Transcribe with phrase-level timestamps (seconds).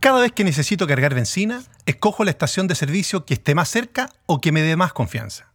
[0.00, 4.10] Cada vez que necesito cargar benzina, escojo la estación de servicio que esté más cerca
[4.26, 5.52] o que me dé más confianza.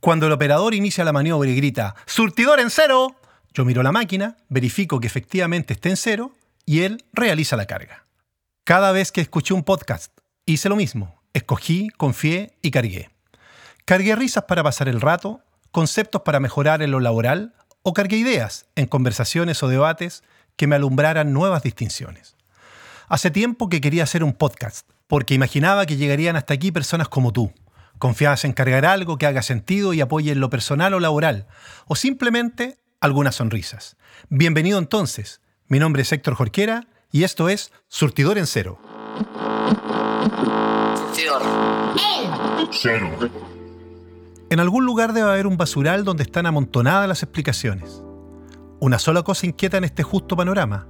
[0.00, 3.16] Cuando el operador inicia la maniobra y grita ¡Surtidor en cero!
[3.52, 6.32] Yo miro la máquina, verifico que efectivamente esté en cero
[6.64, 8.06] y él realiza la carga.
[8.64, 10.12] Cada vez que escuché un podcast,
[10.46, 11.20] hice lo mismo.
[11.34, 13.10] Escogí, confié y cargué.
[13.84, 15.42] Cargué risas para pasar el rato,
[15.76, 20.22] conceptos para mejorar en lo laboral o cargué ideas en conversaciones o debates
[20.56, 22.34] que me alumbraran nuevas distinciones.
[23.08, 27.30] Hace tiempo que quería hacer un podcast, porque imaginaba que llegarían hasta aquí personas como
[27.30, 27.52] tú,
[27.98, 31.46] confiadas en cargar algo que haga sentido y apoye en lo personal o laboral,
[31.86, 33.98] o simplemente algunas sonrisas.
[34.30, 38.80] Bienvenido entonces, mi nombre es Héctor Jorquera y esto es Surtidor en Cero.
[41.12, 41.42] Surtidor.
[42.72, 43.10] Cero.
[44.50, 48.02] En algún lugar debe haber un basural donde están amontonadas las explicaciones.
[48.80, 50.86] Una sola cosa inquieta en este justo panorama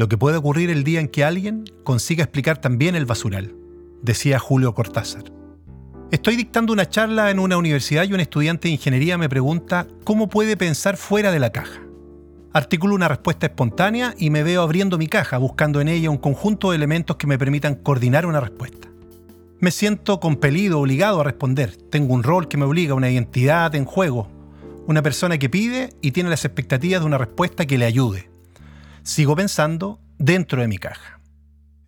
[0.00, 3.54] lo que puede ocurrir el día en que alguien consiga explicar también el basural,
[4.00, 5.24] decía Julio Cortázar.
[6.10, 10.30] Estoy dictando una charla en una universidad y un estudiante de ingeniería me pregunta cómo
[10.30, 11.82] puede pensar fuera de la caja.
[12.54, 16.70] Articulo una respuesta espontánea y me veo abriendo mi caja, buscando en ella un conjunto
[16.70, 18.89] de elementos que me permitan coordinar una respuesta.
[19.60, 21.76] Me siento compelido, obligado a responder.
[21.76, 24.28] Tengo un rol que me obliga, una identidad en juego.
[24.86, 28.30] Una persona que pide y tiene las expectativas de una respuesta que le ayude
[29.02, 31.20] sigo pensando dentro de mi caja.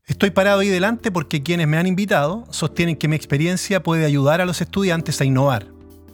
[0.07, 4.41] Estoy parado ahí delante porque quienes me han invitado sostienen que mi experiencia puede ayudar
[4.41, 5.67] a los estudiantes a innovar.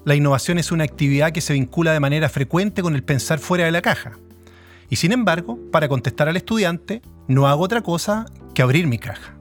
[0.05, 3.65] La innovación es una actividad que se vincula de manera frecuente con el pensar fuera
[3.65, 4.13] de la caja.
[4.91, 9.38] Y sin embargo, para contestar al estudiante, no hago otra cosa que abrir mi caja.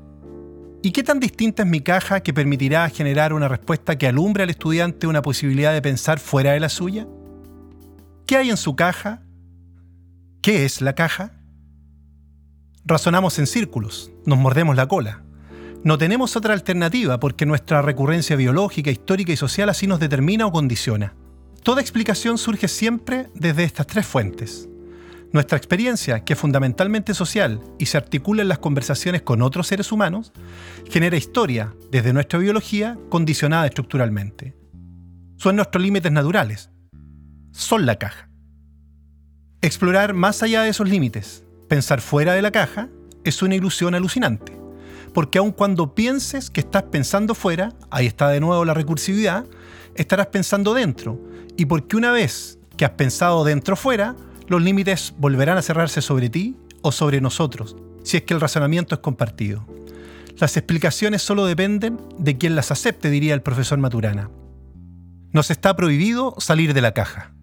[0.82, 4.50] ¿Y qué tan distinta es mi caja que permitirá generar una respuesta que alumbre al
[4.50, 7.08] estudiante una posibilidad de pensar fuera de la suya?
[8.26, 9.24] ¿Qué hay en su caja?
[10.42, 11.38] ¿Qué es la caja?
[12.88, 15.22] razonamos en círculos, nos mordemos la cola.
[15.84, 20.52] No tenemos otra alternativa porque nuestra recurrencia biológica, histórica y social así nos determina o
[20.52, 21.14] condiciona.
[21.64, 24.70] Toda explicación surge siempre desde estas tres fuentes.
[25.34, 29.92] Nuestra experiencia, que es fundamentalmente social y se articula en las conversaciones con otros seres
[29.92, 30.32] humanos,
[30.90, 34.56] genera historia desde nuestra biología condicionada estructuralmente.
[35.38, 36.70] Son nuestros límites naturales.
[37.52, 38.30] Son la caja.
[39.62, 42.88] Explorar más allá de esos límites, Pensar fuera de la caja
[43.26, 44.58] es una ilusión alucinante,
[45.14, 49.46] porque aun cuando pienses que estás pensando fuera, ahí está de nuevo la recursividad,
[49.96, 51.20] estarás pensando dentro,
[51.58, 54.16] y porque una vez que has pensado dentro fuera,
[54.48, 58.96] los límites volverán a cerrarse sobre ti o sobre nosotros, si es que el razonamiento
[58.96, 59.66] es compartido.
[60.38, 64.30] Las explicaciones solo dependen de quien las acepte, diría el profesor Maturana.
[65.32, 67.34] Nos está prohibido salir de la caja.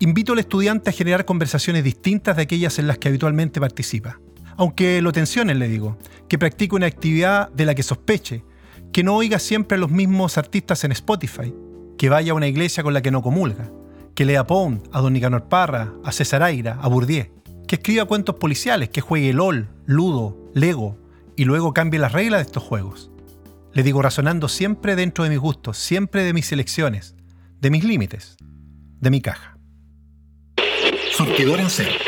[0.00, 4.18] Invito al estudiante a generar conversaciones distintas de aquellas en las que habitualmente participa.
[4.56, 8.44] Aunque lo tensionen, le digo, que practique una actividad de la que sospeche,
[8.92, 11.54] que no oiga siempre a los mismos artistas en Spotify,
[11.98, 13.70] que vaya a una iglesia con la que no comulga,
[14.14, 17.26] que lea Pound, a Don Nicanor Parra, a César Aira, a Bourdieu,
[17.66, 20.98] que escriba cuentos policiales, que juegue LOL, Ludo, Lego,
[21.36, 23.10] y luego cambie las reglas de estos juegos.
[23.72, 27.16] Le digo razonando siempre dentro de mis gustos, siempre de mis elecciones,
[27.60, 28.36] de mis límites,
[29.00, 29.58] de mi caja.
[31.16, 32.03] Surtidor en cero.